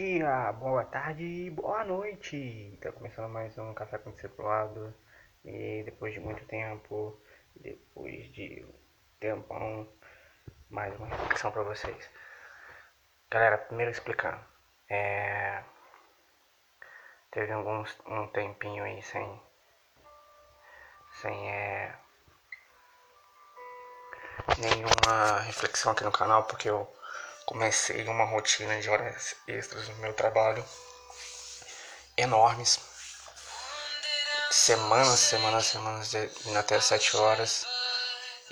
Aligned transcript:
dia, 0.00 0.50
boa 0.52 0.82
tarde, 0.82 1.50
boa 1.50 1.84
noite. 1.84 2.78
Tá 2.80 2.90
começando 2.90 3.28
mais 3.28 3.58
um 3.58 3.74
Café 3.74 3.98
com 3.98 4.10
Discipulado. 4.12 4.94
E 5.44 5.82
depois 5.84 6.14
de 6.14 6.20
muito 6.20 6.42
tempo, 6.46 7.20
depois 7.56 8.32
de 8.32 8.64
um 8.64 8.72
tempão, 9.20 9.86
mais 10.70 10.96
uma 10.96 11.06
reflexão 11.06 11.52
para 11.52 11.64
vocês. 11.64 12.10
Galera, 13.30 13.58
primeiro 13.58 13.90
explicando. 13.90 14.42
É... 14.88 15.62
Teve 17.30 17.52
alguns, 17.52 17.94
um 18.06 18.26
tempinho 18.28 18.82
aí 18.82 19.02
sem. 19.02 19.42
Sem 21.20 21.50
é... 21.50 21.94
nenhuma 24.56 25.40
reflexão 25.40 25.92
aqui 25.92 26.04
no 26.04 26.10
canal, 26.10 26.44
porque 26.44 26.70
eu 26.70 26.90
comecei 27.50 28.06
uma 28.06 28.24
rotina 28.24 28.80
de 28.80 28.88
horas 28.88 29.34
extras 29.48 29.88
no 29.88 29.96
meu 29.96 30.14
trabalho 30.14 30.64
enormes. 32.16 32.78
Semanas, 34.52 35.18
semanas, 35.18 35.66
semanas, 35.66 36.10
de, 36.10 36.30
até 36.56 36.80
7 36.80 37.16
horas. 37.16 37.66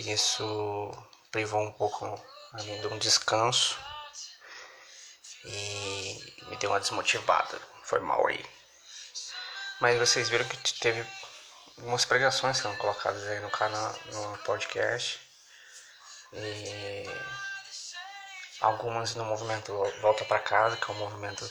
Isso 0.01 0.91
privou 1.30 1.61
um 1.61 1.71
pouco 1.71 2.07
a 2.52 2.62
mim 2.65 2.80
de 2.80 2.88
um 2.88 2.98
descanso 2.98 3.79
e 5.45 6.35
me 6.49 6.57
deu 6.57 6.71
uma 6.71 6.80
desmotivada. 6.80 7.57
Foi 7.85 8.01
mal 8.01 8.27
aí. 8.27 8.45
Mas 9.80 9.96
vocês 9.96 10.29
viram 10.29 10.45
que 10.45 10.74
teve 10.80 11.07
algumas 11.77 12.05
pregações 12.05 12.57
que 12.57 12.62
foram 12.65 12.77
colocadas 12.79 13.23
aí 13.29 13.38
no 13.38 13.51
canal, 13.51 13.95
no 14.07 14.38
podcast. 14.38 15.21
E 16.33 17.05
algumas 18.60 19.14
no 19.14 19.24
movimento 19.24 19.73
Volta 20.01 20.24
para 20.24 20.38
Casa, 20.38 20.76
que 20.76 20.90
é 20.90 20.95
um 20.95 20.98
movimento 20.98 21.51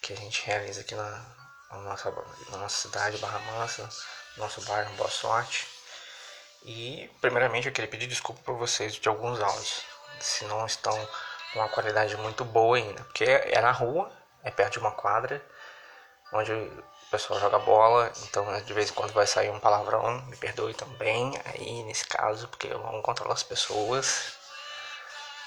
que 0.00 0.12
a 0.12 0.16
gente 0.16 0.44
realiza 0.46 0.82
aqui 0.82 0.94
na, 0.94 1.24
na, 1.70 1.78
nossa, 1.78 2.10
na 2.50 2.58
nossa 2.58 2.76
cidade, 2.88 3.18
Barra 3.18 3.38
Mansa, 3.38 3.88
nosso 4.36 4.60
bairro 4.62 4.94
Boa 4.96 5.10
Sorte. 5.10 5.66
E, 6.64 7.10
primeiramente, 7.20 7.66
eu 7.66 7.72
queria 7.72 7.90
pedir 7.90 8.06
desculpa 8.06 8.40
por 8.42 8.56
vocês 8.56 8.94
de 8.94 9.08
alguns 9.08 9.40
áudios, 9.40 9.82
se 10.20 10.44
não 10.46 10.64
estão 10.64 10.94
com 11.52 11.58
uma 11.58 11.68
qualidade 11.68 12.16
muito 12.16 12.44
boa 12.44 12.76
ainda, 12.76 13.02
porque 13.04 13.24
é 13.24 13.60
na 13.60 13.70
rua, 13.70 14.10
é 14.42 14.50
perto 14.50 14.74
de 14.74 14.78
uma 14.78 14.92
quadra, 14.92 15.44
onde 16.32 16.52
o 16.52 16.84
pessoal 17.10 17.38
joga 17.38 17.58
bola, 17.58 18.10
então 18.22 18.60
de 18.62 18.72
vez 18.72 18.90
em 18.90 18.94
quando 18.94 19.12
vai 19.12 19.26
sair 19.26 19.50
um 19.50 19.60
palavrão, 19.60 20.22
me 20.22 20.36
perdoe 20.36 20.74
também, 20.74 21.38
aí 21.44 21.82
nesse 21.84 22.06
caso, 22.06 22.48
porque 22.48 22.66
eu 22.66 22.78
não 22.78 23.02
controlo 23.02 23.32
as 23.32 23.42
pessoas, 23.42 24.34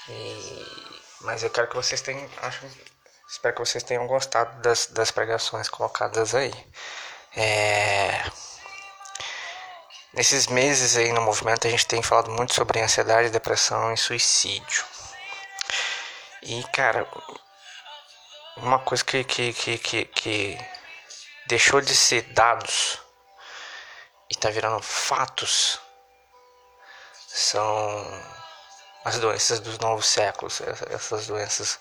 e, 0.08 1.00
mas 1.22 1.42
eu 1.42 1.50
quero 1.50 1.68
que 1.68 1.76
vocês 1.76 2.00
tenham. 2.00 2.28
Acho, 2.42 2.66
espero 3.28 3.54
que 3.54 3.60
vocês 3.60 3.82
tenham 3.82 4.06
gostado 4.06 4.60
das, 4.62 4.86
das 4.86 5.10
pregações 5.10 5.68
colocadas 5.68 6.34
aí. 6.34 6.52
É, 7.36 8.24
nesses 10.14 10.46
meses 10.46 10.96
aí 10.96 11.12
no 11.12 11.20
movimento 11.20 11.66
a 11.66 11.70
gente 11.70 11.86
tem 11.86 12.02
falado 12.02 12.30
muito 12.30 12.54
sobre 12.54 12.80
ansiedade, 12.80 13.30
depressão 13.30 13.92
e 13.92 13.96
suicídio. 13.96 14.84
E 16.42 16.62
cara, 16.72 17.06
uma 18.56 18.78
coisa 18.78 19.04
que, 19.04 19.24
que, 19.24 19.52
que, 19.52 19.78
que, 19.78 20.04
que 20.06 20.58
deixou 21.46 21.80
de 21.80 21.94
ser 21.94 22.22
dados 22.32 22.98
e 24.30 24.34
tá 24.34 24.50
virando 24.50 24.82
fatos 24.82 25.80
são 27.28 28.22
as 29.08 29.18
doenças 29.18 29.60
dos 29.60 29.78
novos 29.78 30.06
séculos, 30.06 30.60
essas 30.90 31.26
doenças 31.26 31.78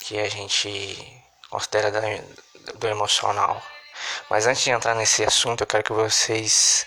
que 0.00 0.18
a 0.18 0.28
gente 0.28 1.22
considera 1.50 1.90
do 2.74 2.88
emocional. 2.88 3.62
Mas 4.28 4.46
antes 4.46 4.62
de 4.62 4.70
entrar 4.70 4.94
nesse 4.94 5.24
assunto, 5.24 5.62
eu 5.62 5.66
quero 5.66 5.84
que 5.84 5.92
vocês 5.92 6.86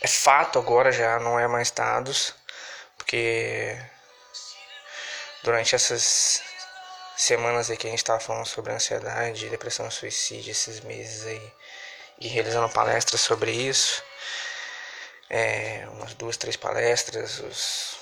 é 0.00 0.08
fato 0.08 0.58
agora 0.58 0.90
já 0.90 1.20
não 1.20 1.38
é 1.38 1.46
mais 1.46 1.70
dados, 1.70 2.34
porque 2.98 3.80
durante 5.44 5.76
essas 5.76 6.42
semanas 7.16 7.70
aí 7.70 7.76
que 7.76 7.86
a 7.86 7.90
gente 7.90 8.00
estava 8.00 8.18
falando 8.18 8.46
sobre 8.46 8.72
ansiedade, 8.72 9.48
depressão 9.48 9.86
e 9.86 9.92
suicídio, 9.92 10.50
esses 10.50 10.80
meses 10.80 11.24
aí, 11.26 11.52
e 12.18 12.26
realizando 12.26 12.68
palestras 12.70 13.20
sobre 13.20 13.52
isso, 13.52 14.02
é, 15.28 15.86
umas 15.92 16.14
duas, 16.14 16.36
três 16.36 16.56
palestras, 16.56 17.38
os 17.38 18.00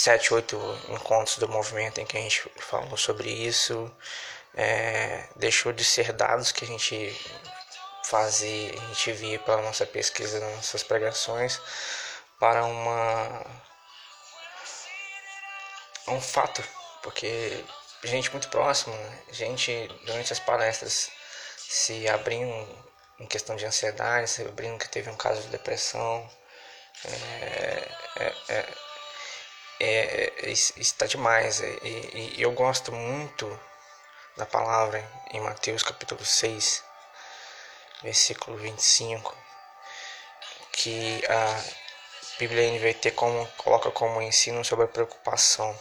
sete, 0.00 0.32
oito 0.32 0.56
encontros 0.88 1.36
do 1.36 1.48
movimento 1.48 2.00
em 2.00 2.06
que 2.06 2.16
a 2.16 2.20
gente 2.20 2.50
falou 2.58 2.96
sobre 2.96 3.28
isso. 3.30 3.92
É, 4.54 5.28
deixou 5.36 5.72
de 5.72 5.84
ser 5.84 6.12
dados 6.12 6.52
que 6.52 6.64
a 6.64 6.66
gente 6.66 7.14
fazia, 8.04 8.72
a 8.72 8.86
gente 8.86 9.12
via 9.12 9.38
pela 9.38 9.62
nossa 9.62 9.86
pesquisa, 9.86 10.40
nas 10.40 10.56
nossas 10.56 10.82
pregações, 10.82 11.60
para 12.38 12.64
uma 12.64 13.46
um 16.08 16.20
fato, 16.20 16.64
porque 17.02 17.62
gente 18.02 18.30
muito 18.32 18.48
próxima, 18.48 18.96
gente 19.30 19.86
durante 20.06 20.32
as 20.32 20.40
palestras 20.40 21.10
se 21.58 22.08
abrindo 22.08 22.66
em 23.20 23.26
questão 23.26 23.54
de 23.54 23.66
ansiedade, 23.66 24.30
você 24.30 24.44
brinca 24.44 24.86
que 24.86 24.92
teve 24.92 25.10
um 25.10 25.16
caso 25.16 25.42
de 25.42 25.48
depressão. 25.48 26.28
É, 27.04 27.88
é, 28.48 28.66
é, 29.80 30.32
é 30.42 30.50
está 30.50 31.06
demais. 31.06 31.60
E, 31.60 32.34
e, 32.36 32.42
eu 32.42 32.52
gosto 32.52 32.92
muito 32.92 33.60
da 34.36 34.46
palavra 34.46 35.04
em 35.32 35.40
Mateus 35.40 35.82
capítulo 35.82 36.24
6, 36.24 36.84
versículo 38.02 38.56
25, 38.58 39.36
que 40.72 41.22
a 41.26 41.64
Bíblia 42.38 42.70
NVT 42.72 43.10
como, 43.12 43.46
coloca 43.56 43.90
como 43.90 44.22
ensino 44.22 44.64
sobre 44.64 44.84
a 44.84 44.88
preocupação. 44.88 45.78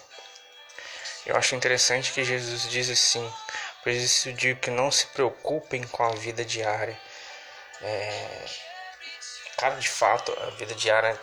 Eu 1.26 1.36
acho 1.36 1.56
interessante 1.56 2.12
que 2.12 2.24
Jesus 2.24 2.70
diz 2.70 2.90
assim: 2.90 3.32
Por 3.84 3.92
isso 3.92 4.34
digo 4.34 4.60
que 4.60 4.72
não 4.72 4.90
se 4.92 5.06
preocupem 5.08 5.84
com 5.84 6.04
a 6.04 6.12
vida 6.12 6.44
diária 6.44 7.00
é, 7.82 8.46
cara, 9.58 9.76
de 9.76 9.90
fato, 9.90 10.38
a 10.42 10.50
vida 10.52 10.76
diária, 10.76 11.18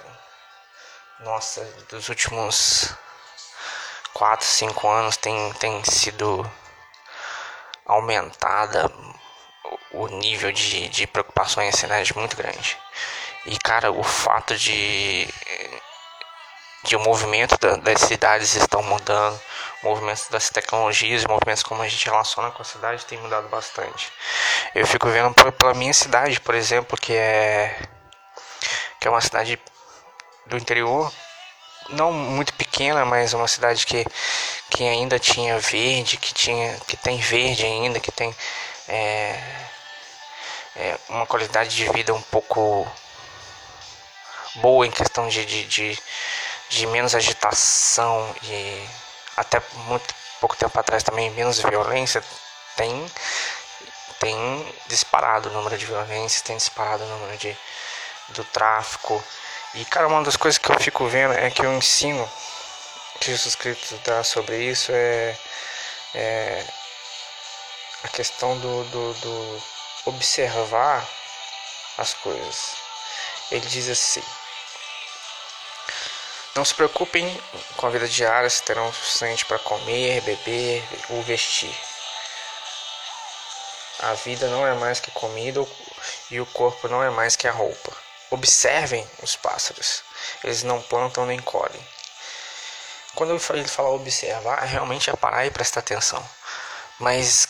nossa, 1.20 1.64
dos 1.88 2.08
últimos 2.08 2.94
4, 4.12 4.46
5 4.46 4.88
anos 4.88 5.16
tem, 5.16 5.52
tem 5.54 5.82
sido 5.84 6.50
aumentada 7.84 8.90
o 9.92 10.06
nível 10.08 10.52
de, 10.52 10.88
de 10.88 11.06
preocupação 11.06 11.62
e 11.62 11.68
ansiedade 11.68 12.16
muito 12.16 12.36
grande. 12.36 12.76
E, 13.46 13.58
cara, 13.58 13.90
o 13.92 14.02
fato 14.02 14.56
de, 14.56 15.28
de 16.84 16.96
o 16.96 17.00
movimento 17.00 17.56
da, 17.58 17.76
das 17.76 18.00
cidades 18.00 18.54
estão 18.54 18.82
mudando, 18.82 19.40
movimentos 19.82 20.28
das 20.28 20.50
tecnologias, 20.50 21.24
movimentos 21.24 21.62
como 21.62 21.82
a 21.82 21.88
gente 21.88 22.06
relaciona 22.06 22.50
com 22.50 22.62
a 22.62 22.64
cidade 22.64 23.06
tem 23.06 23.18
mudado 23.18 23.48
bastante. 23.48 24.12
Eu 24.74 24.86
fico 24.86 25.08
vendo 25.08 25.32
pela 25.52 25.74
minha 25.74 25.94
cidade, 25.94 26.40
por 26.40 26.54
exemplo, 26.54 26.98
que 26.98 27.14
é 27.14 27.76
que 29.00 29.06
é 29.06 29.10
uma 29.10 29.20
cidade 29.20 29.60
do 30.46 30.56
interior, 30.56 31.12
não 31.90 32.12
muito 32.12 32.52
pequena, 32.54 33.04
mas 33.04 33.32
uma 33.32 33.48
cidade 33.48 33.86
que, 33.86 34.04
que 34.70 34.84
ainda 34.84 35.18
tinha 35.18 35.58
verde, 35.58 36.16
que 36.16 36.32
tinha 36.34 36.78
que 36.86 36.96
tem 36.96 37.18
verde 37.18 37.64
ainda, 37.64 38.00
que 38.00 38.12
tem 38.12 38.34
é, 38.88 39.40
é 40.76 40.98
uma 41.08 41.26
qualidade 41.26 41.74
de 41.74 41.88
vida 41.90 42.14
um 42.14 42.22
pouco 42.22 42.86
boa 44.56 44.86
em 44.86 44.90
questão 44.90 45.28
de, 45.28 45.44
de, 45.44 45.64
de, 45.64 45.98
de 46.70 46.86
menos 46.86 47.14
agitação 47.14 48.34
e 48.42 48.88
até 49.36 49.60
muito 49.86 50.14
pouco 50.40 50.56
tempo 50.56 50.78
atrás 50.78 51.02
também 51.02 51.30
menos 51.30 51.58
violência, 51.58 52.22
tem, 52.76 53.12
tem 54.18 54.74
disparado 54.86 55.48
o 55.48 55.52
número 55.52 55.76
de 55.76 55.86
violência, 55.86 56.44
tem 56.44 56.56
disparado 56.56 57.04
o 57.04 57.06
número 57.06 57.36
de, 57.36 57.56
do 58.28 58.44
tráfico. 58.44 59.22
E 59.76 59.84
cara, 59.84 60.08
uma 60.08 60.22
das 60.22 60.36
coisas 60.36 60.56
que 60.56 60.70
eu 60.70 60.80
fico 60.80 61.06
vendo 61.06 61.34
é 61.34 61.50
que 61.50 61.60
o 61.60 61.74
ensino 61.74 62.26
que 63.20 63.26
Jesus 63.26 63.54
Cristo 63.54 63.94
dá 64.04 64.24
sobre 64.24 64.56
isso 64.56 64.90
é, 64.90 65.38
é 66.14 66.64
a 68.02 68.08
questão 68.08 68.58
do, 68.58 68.84
do, 68.84 69.14
do 69.14 69.62
observar 70.06 71.06
as 71.98 72.14
coisas. 72.14 72.74
Ele 73.50 73.66
diz 73.66 73.90
assim: 73.90 74.22
Não 76.54 76.64
se 76.64 76.74
preocupem 76.74 77.38
com 77.76 77.86
a 77.86 77.90
vida 77.90 78.08
diária 78.08 78.48
se 78.48 78.62
terão 78.62 78.88
o 78.88 78.94
suficiente 78.94 79.44
para 79.44 79.58
comer, 79.58 80.22
beber 80.22 80.82
ou 81.10 81.22
vestir. 81.22 81.76
A 83.98 84.14
vida 84.14 84.48
não 84.48 84.66
é 84.66 84.72
mais 84.72 85.00
que 85.00 85.10
comida 85.10 85.66
e 86.30 86.40
o 86.40 86.46
corpo 86.46 86.88
não 86.88 87.02
é 87.02 87.10
mais 87.10 87.36
que 87.36 87.46
a 87.46 87.52
roupa. 87.52 88.05
Observem 88.30 89.08
os 89.22 89.36
pássaros. 89.36 90.02
Eles 90.42 90.62
não 90.62 90.82
plantam 90.82 91.26
nem 91.26 91.38
colhem. 91.40 91.86
Quando 93.14 93.40
ele 93.50 93.68
fala 93.68 93.90
observar, 93.90 94.60
realmente 94.64 95.08
é 95.08 95.16
parar 95.16 95.46
e 95.46 95.50
prestar 95.50 95.80
atenção. 95.80 96.22
Mas, 96.98 97.48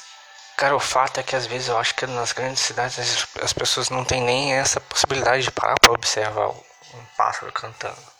cara, 0.57 0.77
o 0.77 0.81
fato 0.81 1.19
é 1.19 1.23
que 1.23 1.35
às 1.35 1.47
vezes 1.47 1.69
eu 1.69 1.79
acho 1.79 1.95
que 1.95 2.07
nas 2.07 2.33
grandes 2.33 2.63
cidades 2.63 3.27
as 3.43 3.53
pessoas 3.53 3.91
não 3.91 4.05
têm 4.05 4.23
nem 4.23 4.55
essa 4.55 4.81
possibilidade 4.81 5.43
de 5.43 5.51
parar 5.51 5.75
para 5.81 5.93
observar 5.93 6.51
um 6.51 7.05
pássaro 7.17 7.51
cantando. 7.53 8.17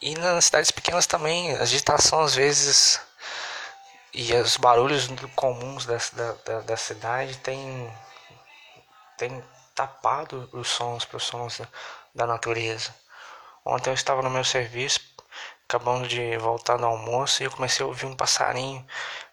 E 0.00 0.14
nas 0.16 0.46
cidades 0.46 0.70
pequenas 0.70 1.06
também, 1.06 1.56
a 1.56 1.62
agitação 1.62 2.22
às 2.22 2.34
vezes 2.34 3.00
e 4.14 4.32
os 4.34 4.56
barulhos 4.56 5.08
comuns 5.34 5.86
da, 5.86 5.98
da, 6.44 6.60
da 6.60 6.76
cidade 6.76 7.36
têm, 7.38 7.92
têm 9.18 9.44
tapado 9.74 10.48
os 10.52 10.68
sons 10.68 11.04
para 11.04 11.16
os 11.16 11.24
sons 11.24 11.60
da 12.14 12.26
natureza. 12.26 12.94
Ontem 13.64 13.90
eu 13.90 13.94
estava 13.94 14.22
no 14.22 14.30
meu 14.30 14.44
serviço, 14.44 15.00
acabando 15.64 16.06
de 16.06 16.36
voltar 16.38 16.76
do 16.76 16.86
almoço, 16.86 17.42
e 17.42 17.46
eu 17.46 17.50
comecei 17.50 17.84
a 17.84 17.88
ouvir 17.88 18.06
um 18.06 18.16
passarinho 18.16 18.86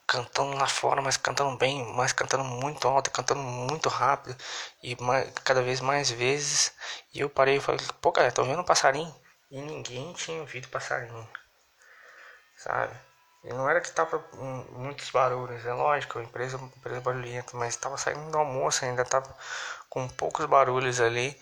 cantando 0.08 0.58
lá 0.58 0.68
fora, 0.68 1.02
mas 1.02 1.16
cantando 1.16 1.58
bem, 1.58 1.86
mas 1.94 2.12
cantando 2.12 2.44
muito 2.44 2.86
alto, 2.86 3.10
cantando 3.12 3.42
muito 3.42 3.88
rápido 3.88 4.36
e 4.84 5.02
mais, 5.02 5.32
cada 5.44 5.62
vez 5.62 5.80
mais 5.80 6.12
vezes. 6.12 6.74
E 7.14 7.22
eu 7.22 7.30
parei 7.30 7.58
e 7.58 7.62
falei, 7.62 7.80
pô, 8.02 8.12
cara, 8.12 8.32
tô 8.32 8.44
vendo 8.44 8.60
um 8.62 8.66
passarinho. 8.66 9.14
E 9.50 9.62
ninguém 9.62 10.12
tinha 10.14 10.42
ouvido 10.42 10.68
passarinho, 10.68 11.30
sabe? 12.58 12.94
Não 13.44 13.68
era 13.68 13.82
que 13.82 13.92
tava 13.92 14.24
muitos 14.72 15.10
barulhos, 15.10 15.66
é 15.66 15.74
lógico, 15.74 16.20
a 16.20 16.24
empresa, 16.24 16.58
empresa 16.58 17.02
barulhenta, 17.02 17.58
mas 17.58 17.70
estava 17.70 17.98
saindo 17.98 18.30
do 18.30 18.38
almoço, 18.38 18.86
ainda 18.86 19.04
tava 19.04 19.36
com 19.90 20.08
poucos 20.10 20.46
barulhos 20.46 21.02
ali 21.02 21.36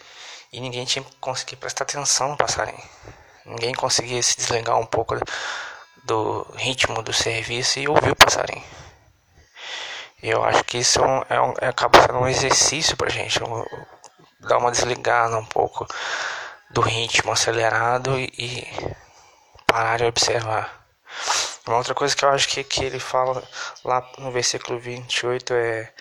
e 0.51 0.62
ninguém 0.62 0.86
tinha 0.86 1.04
conseguido 1.19 1.60
prestar 1.60 1.84
atenção 1.84 2.30
no 2.30 2.38
passarinho. 2.38 2.81
Ninguém 3.46 3.74
conseguia 3.74 4.22
se 4.24 4.38
desligar 4.38 4.78
um 4.78 4.86
pouco 4.86 5.16
do 6.04 6.44
ritmo 6.56 7.01
do 7.01 7.12
serviço 7.12 7.80
e 7.80 7.88
ouvir 7.88 8.12
o 8.12 8.16
passarinho. 8.16 8.63
Eu 10.22 10.44
acho 10.44 10.63
que 10.63 10.78
isso 10.78 11.00
é 11.00 11.06
um, 11.06 11.24
é 11.30 11.42
um, 11.42 11.54
acaba 11.69 12.01
sendo 12.01 12.19
um 12.19 12.28
exercício 12.28 12.96
pra 12.96 13.10
gente, 13.10 13.44
um, 13.44 13.66
dar 14.40 14.57
uma 14.57 14.72
desligada 14.72 15.38
um 15.38 15.46
pouco 15.46 15.86
do 16.69 16.81
ritmo 16.81 17.31
acelerado 17.31 18.18
e, 18.18 18.31
e 18.38 18.96
parar 19.66 20.01
e 20.01 20.07
observar. 20.07 20.80
Uma 21.69 21.77
outra 21.77 21.94
coisa 21.94 22.16
que 22.16 22.25
eu 22.25 22.30
acho 22.30 22.48
que, 22.48 22.63
que 22.63 22.83
ele 22.83 23.00
fala 23.00 23.48
lá 23.86 24.04
no 24.18 24.31
versículo 24.31 24.80
28 24.80 25.54
é: 25.54 25.94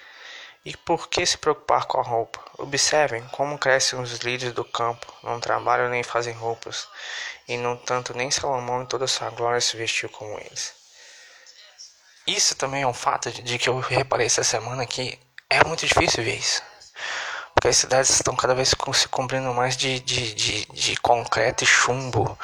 E 0.65 0.75
por 0.75 1.09
que 1.09 1.26
se 1.26 1.37
preocupar 1.37 1.85
com 1.85 2.00
a 2.00 2.03
roupa? 2.03 2.41
Observem 2.56 3.23
como 3.32 3.59
crescem 3.59 4.00
os 4.00 4.12
lírios 4.20 4.55
do 4.55 4.65
campo, 4.65 5.06
não 5.23 5.38
trabalham 5.38 5.91
nem 5.91 6.03
fazem 6.03 6.32
roupas, 6.32 6.88
e 7.47 7.59
no 7.59 7.76
tanto 7.76 8.15
nem 8.15 8.31
Salomão 8.31 8.82
em 8.82 8.87
toda 8.87 9.06
sua 9.06 9.29
glória 9.29 9.61
se 9.61 9.76
vestiu 9.76 10.09
como 10.09 10.38
eles. 10.38 10.73
Isso 12.26 12.55
também 12.55 12.85
é 12.85 12.87
um 12.87 12.94
fato 12.94 13.31
de 13.31 13.59
que 13.59 13.69
eu 13.69 13.79
reparei 13.79 14.25
essa 14.25 14.43
semana 14.43 14.87
que 14.87 15.19
é 15.50 15.62
muito 15.64 15.87
difícil 15.87 16.25
ver 16.25 16.37
isso. 16.37 16.62
Porque 17.55 17.69
as 17.69 17.76
cidades 17.76 18.09
estão 18.09 18.35
cada 18.35 18.55
vez 18.55 18.71
se 18.71 19.09
cobrindo 19.09 19.53
mais 19.53 19.76
de, 19.76 20.00
de, 20.00 20.32
de, 20.32 20.64
de 20.64 20.97
concreto 20.97 21.62
e 21.62 21.67
chumbo 21.67 22.38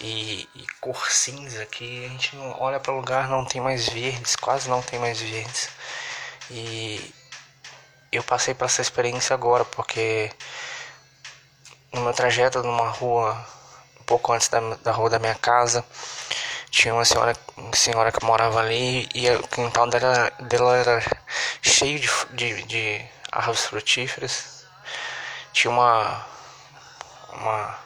e, 0.00 0.48
e 0.54 0.66
cor 0.80 1.10
cinza 1.10 1.66
que 1.66 2.06
a 2.06 2.08
gente 2.08 2.36
não 2.36 2.60
olha 2.60 2.80
para 2.80 2.92
o 2.92 2.96
lugar 2.96 3.28
não 3.28 3.44
tem 3.44 3.60
mais 3.60 3.88
verdes, 3.88 4.36
quase 4.36 4.68
não 4.68 4.82
tem 4.82 4.98
mais 4.98 5.20
verdes. 5.20 5.68
E 6.50 7.14
eu 8.12 8.22
passei 8.22 8.54
por 8.54 8.66
essa 8.66 8.80
experiência 8.82 9.34
agora 9.34 9.64
porque 9.64 10.30
no 11.92 12.02
meu 12.02 12.12
trajeto 12.12 12.62
numa 12.62 12.88
rua 12.88 13.34
um 14.00 14.04
pouco 14.04 14.32
antes 14.32 14.48
da, 14.48 14.60
da 14.76 14.92
rua 14.92 15.10
da 15.10 15.18
minha 15.18 15.34
casa 15.34 15.84
tinha 16.70 16.94
uma 16.94 17.04
senhora, 17.04 17.34
uma 17.56 17.74
senhora 17.74 18.12
que 18.12 18.24
morava 18.24 18.60
ali 18.60 19.08
e 19.14 19.28
o 19.30 19.48
quintal 19.48 19.88
dela, 19.88 20.30
dela 20.40 20.76
era 20.76 21.02
cheio 21.62 21.98
de, 21.98 22.08
de, 22.32 22.62
de 22.64 23.06
árvores 23.32 23.64
frutíferas. 23.64 24.64
Tinha 25.52 25.70
uma, 25.70 26.26
uma 27.32 27.78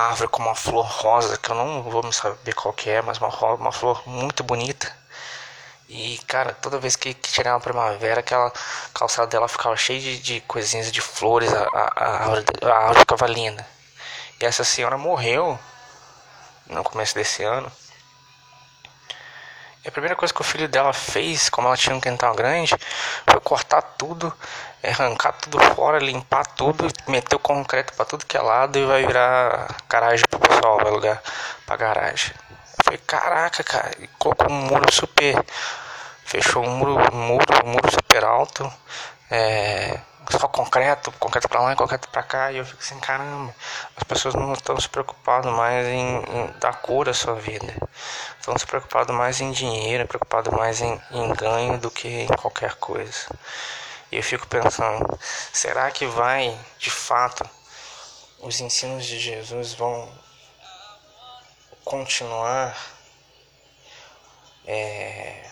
árvore 0.00 0.28
com 0.28 0.42
uma 0.42 0.54
flor 0.54 0.86
rosa, 0.86 1.36
que 1.38 1.50
eu 1.50 1.54
não 1.54 1.82
vou 1.82 2.02
me 2.02 2.12
saber 2.12 2.54
qual 2.54 2.74
que 2.74 2.90
é, 2.90 3.02
mas 3.02 3.18
uma, 3.18 3.28
uma 3.54 3.72
flor 3.72 4.02
muito 4.06 4.44
bonita. 4.44 4.94
E, 5.88 6.18
cara, 6.26 6.52
toda 6.52 6.78
vez 6.78 6.96
que, 6.96 7.14
que 7.14 7.28
chegava 7.28 7.58
a 7.58 7.60
primavera, 7.60 8.20
aquela 8.20 8.52
calçada 8.92 9.28
dela 9.28 9.48
ficava 9.48 9.76
cheia 9.76 10.00
de, 10.00 10.18
de 10.18 10.40
coisinhas 10.42 10.90
de 10.90 11.00
flores, 11.00 11.52
a, 11.52 11.62
a, 11.62 11.82
a, 11.94 12.70
a 12.70 12.76
árvore 12.78 13.00
ficava 13.00 13.26
linda. 13.26 13.66
E 14.40 14.44
essa 14.44 14.64
senhora 14.64 14.98
morreu 14.98 15.58
no 16.66 16.82
começo 16.84 17.14
desse 17.14 17.42
ano. 17.44 17.70
A 19.86 19.90
primeira 19.92 20.16
coisa 20.16 20.34
que 20.34 20.40
o 20.40 20.44
filho 20.44 20.66
dela 20.68 20.92
fez, 20.92 21.48
como 21.48 21.68
ela 21.68 21.76
tinha 21.76 21.94
um 21.94 22.00
quintal 22.00 22.34
grande, 22.34 22.74
foi 23.24 23.40
cortar 23.40 23.80
tudo, 23.80 24.32
arrancar 24.82 25.32
tudo 25.34 25.60
fora, 25.74 26.00
limpar 26.00 26.44
tudo, 26.44 26.88
meter 27.06 27.36
o 27.36 27.38
concreto 27.38 27.94
para 27.94 28.04
tudo 28.04 28.26
que 28.26 28.36
é 28.36 28.42
lado 28.42 28.76
e 28.78 28.84
vai 28.84 29.06
virar 29.06 29.76
garagem 29.88 30.24
pro 30.28 30.40
pessoal, 30.40 30.78
vai 30.78 30.88
alugar 30.88 31.22
pra 31.64 31.76
garagem. 31.76 32.34
Falei, 32.82 33.00
caraca, 33.06 33.62
cara, 33.62 33.92
e 34.00 34.08
colocou 34.18 34.50
um 34.50 34.62
muro 34.62 34.92
super. 34.92 35.44
Fechou 36.24 36.64
um 36.64 36.76
muro, 36.76 36.96
um 37.12 37.16
muro, 37.16 37.44
um 37.64 37.68
muro 37.68 37.88
super 37.90 38.24
alto. 38.24 38.72
É, 39.30 40.00
só 40.30 40.48
concreto, 40.48 41.12
concreto 41.12 41.48
pra 41.48 41.60
lá 41.60 41.72
e 41.72 41.76
concreto 41.76 42.08
pra 42.08 42.22
cá, 42.22 42.52
e 42.52 42.56
eu 42.56 42.64
fico 42.64 42.80
assim, 42.80 42.98
caramba, 43.00 43.54
as 43.96 44.02
pessoas 44.04 44.34
não 44.34 44.52
estão 44.52 44.78
se 44.80 44.88
preocupando 44.88 45.50
mais 45.52 45.86
em, 45.86 46.16
em 46.18 46.58
dar 46.58 46.80
cor 46.80 47.08
à 47.08 47.14
sua 47.14 47.34
vida, 47.34 47.74
estão 48.38 48.56
se 48.58 48.66
preocupando 48.66 49.12
mais 49.12 49.40
em 49.40 49.52
dinheiro, 49.52 50.06
preocupado 50.06 50.52
mais 50.52 50.80
em, 50.80 51.00
em 51.10 51.32
ganho 51.34 51.78
do 51.78 51.90
que 51.90 52.08
em 52.08 52.28
qualquer 52.28 52.74
coisa. 52.74 53.26
E 54.10 54.16
eu 54.16 54.22
fico 54.22 54.46
pensando, 54.46 55.18
será 55.52 55.90
que 55.90 56.06
vai, 56.06 56.56
de 56.78 56.90
fato, 56.90 57.48
os 58.40 58.60
ensinos 58.60 59.04
de 59.04 59.18
Jesus 59.18 59.74
vão 59.74 60.08
continuar 61.84 62.76
é, 64.66 65.50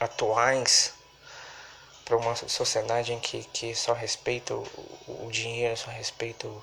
atuais 0.00 0.93
para 2.04 2.16
uma 2.16 2.34
sociedade 2.36 3.12
em 3.12 3.18
que, 3.18 3.44
que 3.44 3.74
só 3.74 3.92
respeita 3.92 4.54
o, 4.54 4.66
o 5.08 5.30
dinheiro, 5.30 5.76
só 5.76 5.90
respeita 5.90 6.46
o, 6.46 6.62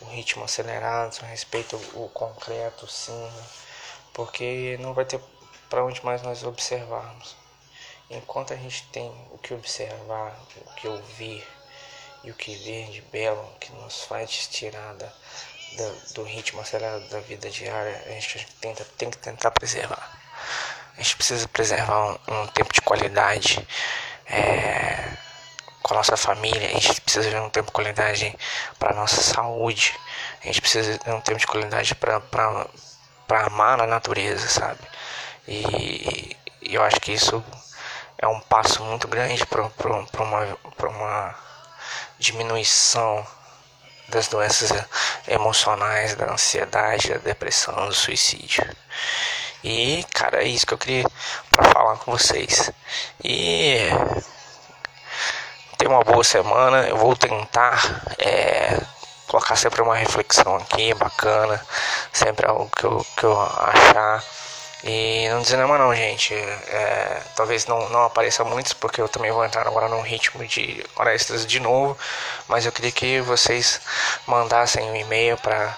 o 0.00 0.04
ritmo 0.06 0.44
acelerado, 0.44 1.14
só 1.14 1.24
respeita 1.24 1.76
o, 1.76 2.04
o 2.04 2.08
concreto, 2.08 2.86
sim, 2.88 3.30
porque 4.12 4.76
não 4.80 4.92
vai 4.92 5.04
ter 5.04 5.20
para 5.70 5.84
onde 5.84 6.04
mais 6.04 6.22
nós 6.22 6.42
observarmos. 6.42 7.36
Enquanto 8.10 8.52
a 8.52 8.56
gente 8.56 8.86
tem 8.88 9.08
o 9.30 9.38
que 9.38 9.54
observar, 9.54 10.38
o 10.66 10.74
que 10.74 10.88
ouvir 10.88 11.46
e 12.22 12.30
o 12.30 12.34
que 12.34 12.54
ver 12.56 12.90
de 12.90 13.00
belo, 13.02 13.48
que 13.60 13.72
nos 13.72 14.02
faz 14.04 14.48
tirar 14.48 14.94
da, 14.94 15.12
do 16.14 16.22
ritmo 16.22 16.60
acelerado 16.60 17.08
da 17.08 17.20
vida 17.20 17.50
diária, 17.50 18.02
a 18.06 18.10
gente 18.10 18.46
tenta, 18.60 18.84
tem 18.96 19.10
que 19.10 19.18
tentar 19.18 19.50
preservar. 19.50 20.20
A 20.96 21.02
gente 21.02 21.16
precisa 21.16 21.48
preservar 21.48 22.18
um, 22.28 22.42
um 22.42 22.46
tempo 22.48 22.72
de 22.72 22.80
qualidade 22.80 23.66
é, 24.26 25.16
com 25.82 25.94
a 25.94 25.96
nossa 25.98 26.16
família, 26.16 26.68
a 26.68 26.80
gente 26.80 27.00
precisa 27.00 27.28
de 27.28 27.36
um 27.36 27.50
tempo 27.50 27.66
de 27.66 27.72
qualidade 27.72 28.34
para 28.78 28.94
nossa 28.94 29.20
saúde, 29.20 29.94
a 30.42 30.46
gente 30.46 30.60
precisa 30.60 30.98
de 30.98 31.10
um 31.10 31.20
tempo 31.20 31.38
de 31.38 31.46
qualidade 31.46 31.94
para 31.94 32.22
amar 33.46 33.80
a 33.80 33.86
natureza, 33.86 34.48
sabe? 34.48 34.80
E, 35.46 36.36
e, 36.62 36.74
eu 36.74 36.82
acho 36.82 37.00
que 37.00 37.12
isso 37.12 37.44
é 38.16 38.26
um 38.26 38.40
passo 38.40 38.82
muito 38.82 39.06
grande 39.06 39.44
para 39.44 39.62
uma, 40.22 40.58
uma 40.88 41.34
diminuição 42.18 43.26
das 44.08 44.28
doenças 44.28 44.70
emocionais, 45.28 46.14
da 46.14 46.32
ansiedade, 46.32 47.10
da 47.10 47.18
depressão, 47.18 47.86
do 47.86 47.94
suicídio. 47.94 48.64
E, 49.64 50.04
cara, 50.12 50.42
é 50.42 50.46
isso 50.46 50.66
que 50.66 50.74
eu 50.74 50.78
queria 50.78 51.06
para 51.50 51.64
falar 51.70 51.96
com 51.96 52.12
vocês. 52.12 52.70
E 53.24 53.78
tenha 55.78 55.90
uma 55.90 56.04
boa 56.04 56.22
semana. 56.22 56.86
Eu 56.86 56.98
vou 56.98 57.16
tentar 57.16 58.02
é, 58.18 58.78
colocar 59.26 59.56
sempre 59.56 59.80
uma 59.80 59.96
reflexão 59.96 60.56
aqui 60.56 60.92
bacana, 60.92 61.64
sempre 62.12 62.46
algo 62.46 62.70
que 62.76 62.84
eu, 62.84 63.06
que 63.16 63.24
eu 63.24 63.40
achar 63.40 64.22
E 64.84 65.28
não 65.30 65.40
desanima 65.40 65.78
não, 65.78 65.94
gente. 65.94 66.34
É, 66.34 67.22
talvez 67.34 67.66
não, 67.66 67.88
não 67.88 68.04
apareça 68.04 68.44
muitos, 68.44 68.74
porque 68.74 69.00
eu 69.00 69.08
também 69.08 69.32
vou 69.32 69.46
entrar 69.46 69.66
agora 69.66 69.88
num 69.88 70.02
ritmo 70.02 70.46
de 70.46 70.84
hora 70.94 71.14
extras 71.14 71.46
de 71.46 71.58
novo. 71.58 71.96
Mas 72.48 72.66
eu 72.66 72.72
queria 72.72 72.92
que 72.92 73.20
vocês 73.22 73.80
mandassem 74.26 74.90
um 74.90 74.94
e-mail 74.94 75.38
para 75.38 75.74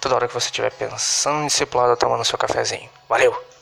toda 0.00 0.14
hora 0.14 0.26
que 0.26 0.32
você 0.32 0.46
estiver 0.46 0.72
pensando 0.72 1.44
em 1.44 1.50
ser 1.50 1.68
tomando 1.98 2.24
seu 2.24 2.38
cafezinho. 2.38 2.88
Valeu! 3.06 3.53